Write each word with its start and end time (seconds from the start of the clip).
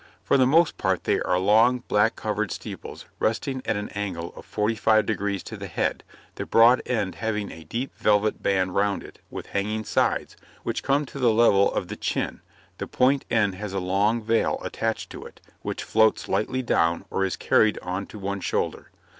For 0.23 0.35
the 0.35 0.47
most 0.47 0.79
part 0.79 1.03
they 1.03 1.19
are 1.21 1.37
long, 1.37 1.83
black 1.87 2.15
covered 2.15 2.49
steeples, 2.51 3.05
resting 3.19 3.61
at 3.65 3.75
an 3.75 3.89
angle 3.89 4.33
of 4.35 4.47
forty 4.47 4.73
five 4.73 5.05
degrees 5.05 5.43
to 5.43 5.57
the 5.57 5.67
head, 5.67 6.03
the 6.33 6.47
broad 6.47 6.81
end 6.87 7.13
having 7.13 7.51
a 7.51 7.65
deep 7.65 7.93
velvet 7.97 8.41
band 8.41 8.73
round 8.73 9.03
it, 9.03 9.19
with 9.29 9.45
hanging 9.45 9.83
sides, 9.83 10.35
which 10.63 10.81
come 10.81 11.05
to 11.05 11.19
the 11.19 11.29
level 11.31 11.71
of 11.71 11.87
the 11.87 11.95
chin; 11.95 12.41
the 12.79 12.87
point 12.87 13.25
end 13.29 13.53
has 13.53 13.73
a 13.73 13.79
long 13.79 14.23
veil 14.23 14.59
attached 14.63 15.11
to 15.11 15.23
it, 15.23 15.39
which 15.61 15.83
floats 15.83 16.27
lightly 16.27 16.63
down, 16.63 17.05
or 17.11 17.23
is 17.23 17.35
carried 17.35 17.77
on 17.83 18.07
to 18.07 18.17
one 18.17 18.39
shoulder. 18.39 18.89